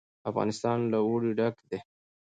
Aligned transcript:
افغانستان 0.29 0.79
له 0.91 0.97
اوړي 1.05 1.31
ډک 1.39 1.55
دی. 1.69 1.79